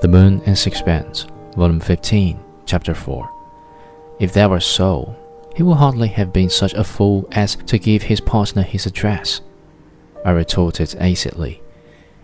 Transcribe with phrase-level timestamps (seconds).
[0.00, 3.28] The Moon and Sixpence, Volume 15, Chapter 4.
[4.20, 5.16] If that were so,
[5.56, 9.40] he would hardly have been such a fool as to give his partner his address.
[10.24, 11.60] I retorted acidly.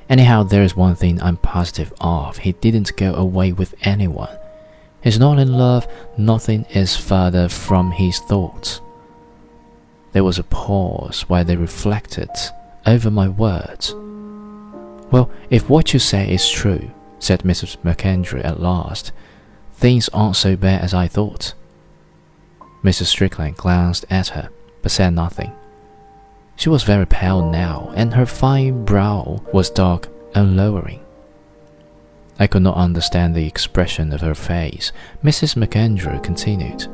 [0.09, 2.39] Anyhow, there is one thing I'm positive of.
[2.39, 4.39] He didn't go away with anyone.
[5.03, 8.81] He's not in love, nothing is further from his thoughts.
[10.13, 12.31] There was a pause while they reflected
[12.87, 13.93] over my words.
[15.11, 16.93] Well, if what you say is true,
[17.25, 17.77] said Mrs.
[17.83, 19.13] MacAndrew at last,
[19.73, 21.55] things aren't so bad as I thought.
[22.83, 23.07] Mrs.
[23.07, 24.51] Strickland glanced at her,
[24.83, 25.53] but said nothing.
[26.57, 31.01] She was very pale now, and her fine brow was dark and lowering.
[32.39, 34.93] I could not understand the expression of her face.
[35.23, 35.57] Mrs.
[35.57, 36.87] MacAndrew continued,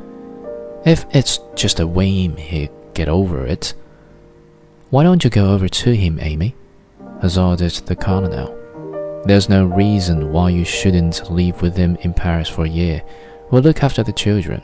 [0.85, 3.75] If it's just a whim, he'll get over it.
[4.91, 6.55] Why don't you go over to him, Amy?
[7.21, 8.57] hazarded the colonel.
[9.25, 13.03] There's no reason why you shouldn't live with him in Paris for a year.
[13.51, 14.63] We'll look after the children.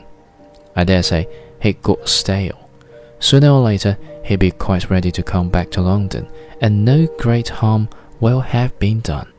[0.75, 1.27] I dare say
[1.61, 2.69] he got stale.
[3.19, 6.27] Sooner or later, he'll be quite ready to come back to London,
[6.59, 9.31] and no great harm will have been done.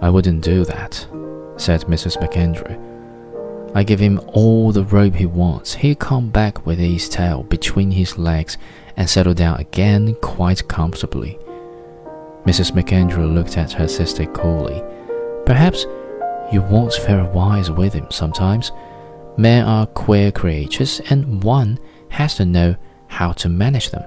[0.00, 1.06] I wouldn't do that,
[1.56, 2.20] said Mrs.
[2.20, 2.88] MacAndrew.
[3.74, 5.74] I give him all the rope he wants.
[5.74, 8.56] He'll come back with his tail between his legs
[8.96, 11.38] and settle down again quite comfortably.
[12.48, 12.72] Mrs.
[12.72, 14.82] MacAndrew looked at her sister coolly.
[15.44, 15.84] Perhaps
[16.50, 18.72] you won't fare wise with him sometimes.
[19.36, 22.74] Men are queer creatures, and one has to know
[23.08, 24.02] how to manage them.